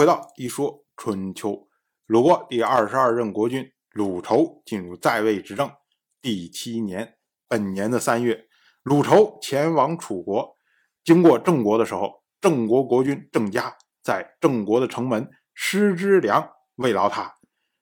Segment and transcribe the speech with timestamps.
[0.00, 1.68] 回到一说春秋，
[2.06, 5.70] 鲁国第二十二任国君鲁仇进入在位执政
[6.22, 8.46] 第七年，本年的三月，
[8.82, 10.56] 鲁仇前往楚国，
[11.04, 17.34] 经过郑国的时候，郑国国君郑家在郑国的城门施之良慰劳他。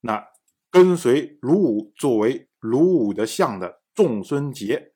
[0.00, 0.26] 那
[0.68, 4.94] 跟随鲁武作为鲁武的相的仲孙杰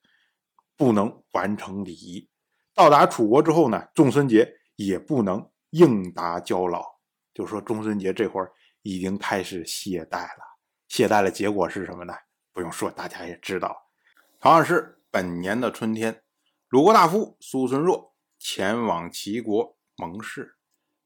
[0.77, 2.29] 不能完成礼仪。
[2.75, 6.93] 到达楚国之后呢，仲孙杰也不能应答交劳。
[7.35, 10.45] 就说仲孙杰这会儿已经开始懈怠了，
[10.89, 12.14] 懈怠的结果是什么呢？
[12.53, 13.91] 不用说，大家也知道。
[14.39, 16.22] 同样是本年的春天，
[16.68, 20.57] 鲁国大夫苏孙若前往齐国盟誓。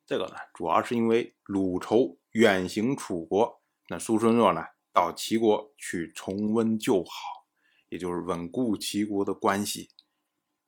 [0.04, 7.46] 这个呢，主要是因为鲁仇远行楚国，那苏孙若呢到齐国去重温旧好，
[7.88, 9.90] 也就是稳固齐国的关系。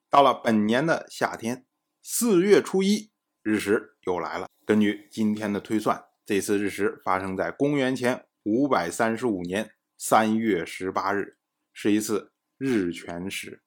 [0.09, 1.67] 到了本年的夏天，
[2.03, 3.11] 四月初一
[3.43, 4.47] 日食又来了。
[4.67, 11.39] 根据今天的推算，这次日食发生在公元前五百三十五年三月十八日，
[11.73, 13.63] 是一次日全食。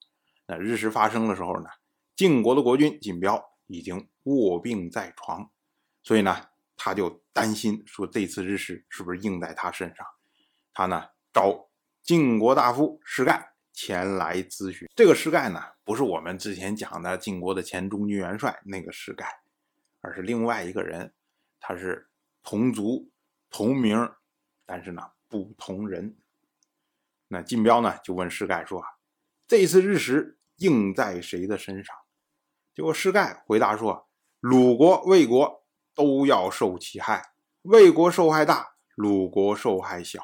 [0.48, 1.70] 那日食发生的时候呢，
[2.16, 5.50] 晋国的国君晋彪已经卧病在床，
[6.04, 10.06] 所以呢，他就担心说这次日食是不是应在他身上。
[10.74, 11.70] 他呢找
[12.02, 14.88] 晋国大夫施盖前来咨询。
[14.96, 19.26] 这个施盖呢，不是我们之前讲的晋国的前中军元帅那个施盖。
[20.04, 21.14] 而是另外一个人，
[21.62, 22.10] 他是
[22.44, 23.10] 同族
[23.50, 23.98] 同名，
[24.66, 26.18] 但是呢不同人。
[27.30, 28.84] 那晋彪呢就问施盖说
[29.48, 31.96] ：“这次日食应在谁的身上？”
[32.76, 34.10] 结果施盖回答说
[34.42, 35.64] ：“鲁国、魏国
[35.96, 37.32] 都要受其害，
[37.62, 40.22] 魏国受害大，鲁国受害小。”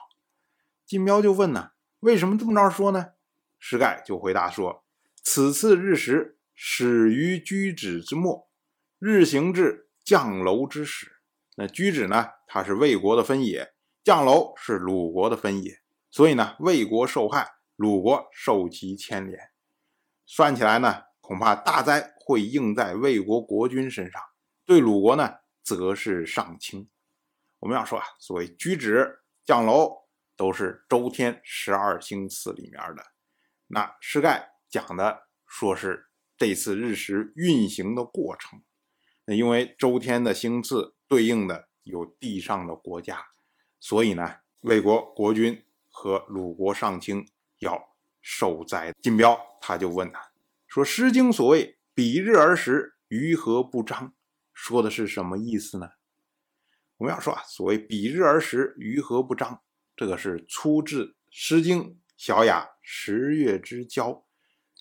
[0.86, 3.14] 晋彪就问呢：“为什么这么着说呢？”
[3.58, 4.84] 施盖就回答说
[5.24, 8.49] ：“此次日食始于居止之末。”
[9.00, 11.22] 日行至降楼之始，
[11.56, 12.32] 那居止呢？
[12.46, 15.80] 它是魏国的分野，降楼是鲁国的分野，
[16.12, 19.52] 所以呢，魏国受害，鲁国受其牵连。
[20.26, 24.22] 算起来呢，恐怕大灾会应在魏国国君身上，
[24.66, 26.90] 对鲁国呢，则是上卿。
[27.60, 33.06] 我们要说啊，所谓居止、降楼，都是周天十二星次里面的。
[33.68, 38.62] 那施盖讲的说是这次日食运行的过程。
[39.36, 43.28] 因为周天的星次对应的有地上的国家，
[43.80, 47.28] 所以呢，魏国国君和鲁国上卿
[47.60, 48.94] 要受灾。
[49.02, 50.32] 晋彪他就问他
[50.68, 54.14] 说：“《诗经》所谓‘比日而食，鱼何不张’，
[54.54, 55.90] 说的是什么意思呢？”
[56.98, 59.62] 我们要说啊，所谓“比日而食，鱼何不张”，
[59.96, 61.84] 这个是出自《诗经·
[62.18, 64.12] 小雅·十月之交》。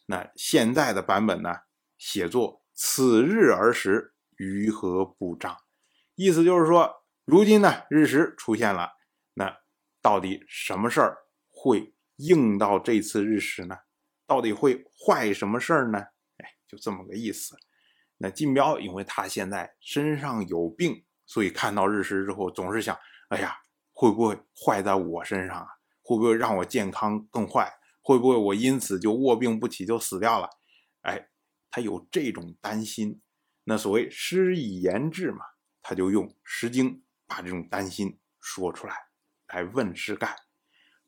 [0.07, 1.55] 那现在的版本呢，
[1.97, 4.15] 写作“此日而食”。
[4.39, 5.57] 鱼何不彰？
[6.15, 8.93] 意思就是说，如今呢，日食出现了，
[9.35, 9.59] 那
[10.01, 11.19] 到底什么事儿
[11.49, 13.77] 会应到这次日食呢？
[14.27, 15.99] 到底会坏什么事儿呢？
[16.39, 17.57] 哎，就这么个意思。
[18.19, 22.99] 那晋彪因为他现在身上有病，所以看到日食之后，总是想：
[23.31, 23.57] 哎呀，
[23.93, 25.67] 会不会坏在我身上啊？
[26.03, 27.73] 会不会让我健康更坏？
[28.01, 30.49] 会不会我因此就卧病不起，就死掉了？
[31.03, 31.29] 哎，
[31.71, 33.21] 他有这种担心。
[33.71, 35.45] 那所谓诗以言志嘛，
[35.83, 36.91] 他就用《诗经》
[37.27, 38.95] 把这种担心说出来，
[39.49, 40.35] 来问施盖。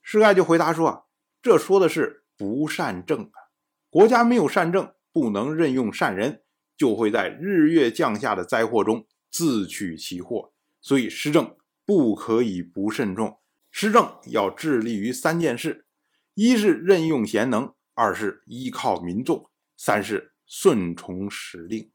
[0.02, 1.04] 施盖就回答说：“啊
[1.40, 3.48] 这说的是不善政啊，
[3.88, 6.42] 国家没有善政，不能任用善人，
[6.76, 10.52] 就会在日月降下的灾祸中自取其祸。
[10.82, 11.56] 所以施政
[11.86, 15.86] 不可以不慎重，施政要致力于三件事：
[16.34, 21.90] 一是任用贤能，二是依靠民众，三是顺从时令。”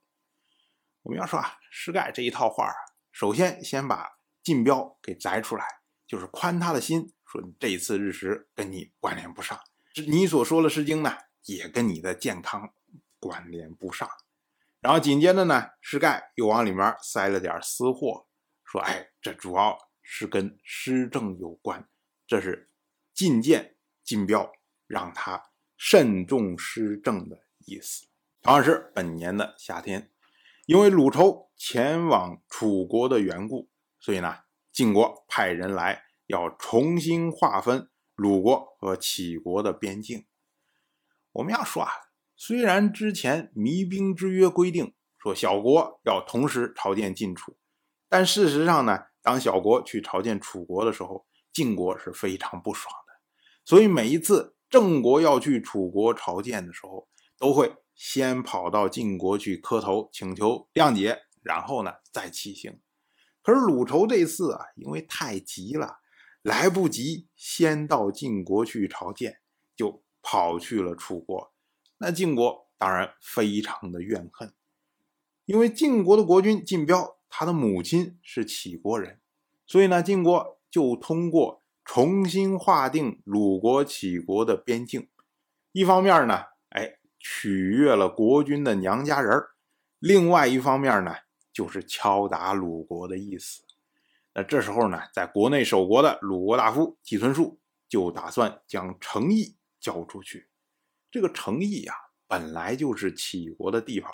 [1.05, 2.73] 我们要说啊，施盖这一套话啊，
[3.11, 5.63] 首先先把晋彪给摘出来，
[6.07, 9.59] 就是宽他的心，说你这一次日食跟你关联不上，
[10.07, 12.73] 你所说的《诗经》呢，也跟你的健康
[13.19, 14.09] 关联不上。
[14.79, 18.27] 然后紧接着呢，施盖又往里面塞了点私货，
[18.63, 21.87] 说，哎，这主要是跟施政有关，
[22.25, 22.71] 这是
[23.13, 24.51] 进谏晋彪，
[24.87, 28.07] 让他慎重施政的意思。
[28.41, 30.11] 同样是本年的夏天。
[30.65, 33.69] 因为鲁仇前往楚国的缘故，
[33.99, 34.37] 所以呢，
[34.71, 40.25] 晋国派人来要重新划分鲁国和齐国的边境。
[41.33, 41.91] 我们要说啊，
[42.35, 47.55] 虽然之前弭兵之约规定说小国要同时朝见晋楚，
[48.09, 53.13] 但事实上呢，当小国去朝见楚国的时候，晋国是非常不爽的。
[53.63, 57.07] 所以每一次郑国要去楚国朝见的时候，
[57.37, 57.75] 都会。
[57.95, 62.79] 先跑到晋国去磕头请求谅解，然后呢再起行。
[63.41, 65.99] 可是鲁仇这次啊，因为太急了，
[66.41, 69.39] 来不及先到晋国去朝见，
[69.75, 71.53] 就跑去了楚国。
[71.97, 74.53] 那晋国当然非常的怨恨，
[75.45, 79.21] 因为晋国的国君晋彪，他的母亲是杞国人，
[79.65, 85.07] 所以呢，晋国就通过重新划定鲁国、杞国的边境，
[85.71, 86.45] 一方面呢，
[87.27, 89.35] 取悦了国君的娘家人；
[89.97, 91.15] 另外一方面呢，
[91.51, 93.63] 就是敲打鲁国的意思。
[94.35, 100.49] 那这时候呢，在国内守国的鲁国大夫季孙树就打算将成邑交出去。
[101.09, 101.95] 这个成邑呀，
[102.27, 104.11] 本来就是齐国的地方，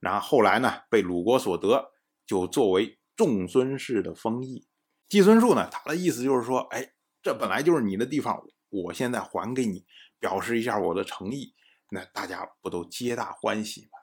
[0.00, 1.92] 然后后来呢，被鲁国所得，
[2.26, 4.66] 就作为仲孙氏的封邑。
[5.08, 9.86] 季孙树呢，他的意思就是说，哎，这本来就是你的地方，我现在还给你，
[10.18, 11.54] 表示一下我的诚意，
[11.90, 13.98] 那大家不都皆大欢喜吗？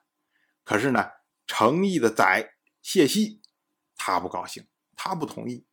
[0.64, 1.06] 可是呢，
[1.46, 3.42] 成邑的宰谢希，
[3.96, 5.66] 他不高兴，他不同意。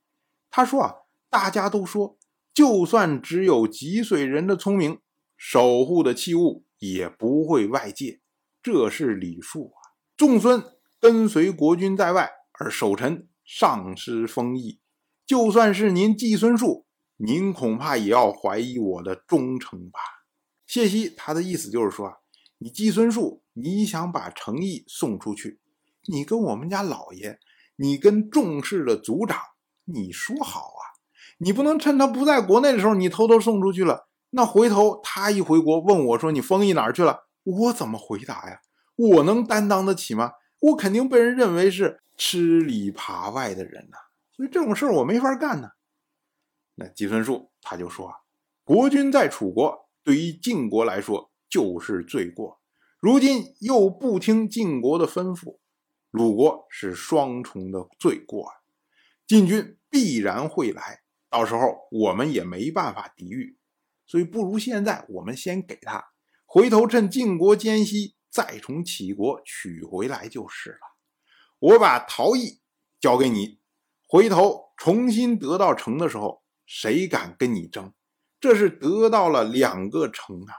[0.50, 0.94] 他说啊，
[1.28, 2.16] 大家都说，
[2.54, 5.00] 就算只有几岁人的聪明。
[5.36, 8.20] 守护的器物也不会外借，
[8.62, 9.92] 这是礼数啊。
[10.16, 10.62] 仲孙
[11.00, 14.80] 跟随国君在外，而守臣丧失封邑，
[15.26, 19.98] 就算是您季孙树，您恐怕也要怀疑我的忠诚吧？
[20.66, 22.18] 谢希他的意思就是说，
[22.58, 25.60] 你季孙树，你想把诚意送出去，
[26.06, 27.38] 你跟我们家老爷，
[27.76, 29.38] 你跟仲氏的族长，
[29.84, 30.82] 你说好啊，
[31.38, 34.08] 你不能趁他不在国内的时候，你偷偷送出去了。
[34.30, 38.60] 那回头他一回国问我说：“你封邑哪儿去了？”我怎么回答呀？
[38.96, 40.32] 我能担当得起吗？
[40.60, 43.98] 我肯定被人认为是吃里扒外的人呐。
[44.34, 45.68] 所以这种事儿我没法干呢。
[46.74, 48.16] 那季孙树他就说：“啊，
[48.64, 52.60] 国君在楚国，对于晋国来说就是罪过。
[53.00, 55.58] 如今又不听晋国的吩咐，
[56.10, 58.54] 鲁国是双重的罪过啊。
[59.26, 63.58] 晋军必然会来，到时候我们也没办法抵御。”
[64.06, 66.12] 所以不如现在我们先给他，
[66.44, 70.78] 回头趁晋国间隙再从齐国取回来就是了。
[71.58, 72.60] 我把陶邑
[73.00, 73.60] 交给你，
[74.06, 77.94] 回头重新得到城的时候，谁敢跟你争？
[78.44, 80.52] 这是得到了两个城啊！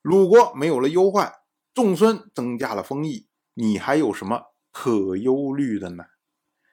[0.00, 1.32] 鲁国没有了忧患，
[1.72, 6.02] 仲孙增加了封邑，你还有什么可忧虑的呢？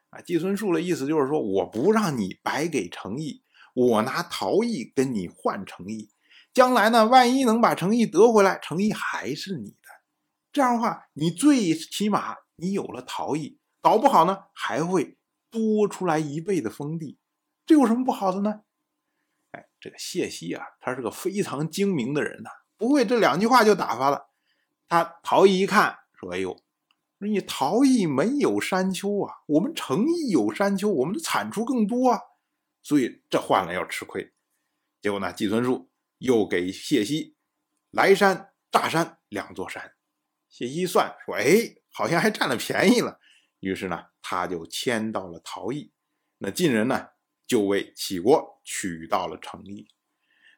[0.10, 3.44] 啊，季孙树的意思就是说，我不让你白给诚意。
[3.76, 6.10] 我拿陶艺跟你换诚意，
[6.52, 9.88] 将来呢，万一能把诚意得回来，诚意还是你的。
[10.52, 15.20] 这样的话，你最起码你有了陶艺，搞不好呢，还会
[15.52, 17.20] 多出来一倍的封地，
[17.68, 18.62] 这有什么不好的呢？
[19.52, 24.30] 哎，这个谢希啊，他是个非常精明的人呐，不会这两句话就打发了。
[24.88, 26.56] 他陶艺一看，说：“哎呦，
[27.20, 32.20] 你陶艺没有山丘啊，我们诚意有山丘，我们的产出更多啊。”
[32.82, 34.34] 所以这换了要吃亏，
[35.02, 37.36] 结果呢，季孙树又给谢希
[37.92, 39.94] 来山、炸山两座山。
[40.48, 43.20] 谢希算说：“哎，好像还占了便宜了。”
[43.60, 45.92] 于是呢，他就迁到了陶邑。
[46.38, 47.10] 那晋人呢，
[47.50, 49.86] 就为齐国取到了成邑。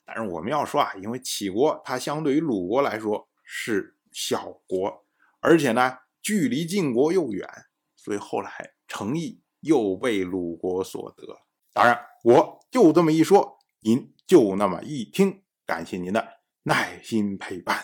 [0.05, 5.03] 但是我们要说啊，因为齐国它相对于鲁国来说是小国，
[5.39, 7.49] 而且呢，距离晋国又远，
[7.95, 11.39] 所以后来成邑又被鲁国所得。
[11.73, 11.99] 当然。
[12.23, 17.83] 我就这么一说，您就那么一听，感谢您的耐心陪伴。